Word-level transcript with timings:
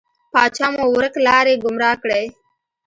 پاچا 0.33 0.67
مو 0.73 0.83
ورک 0.93 1.13
لاری، 1.25 1.55
ګمرا 1.63 1.91
کړی. 2.01 2.25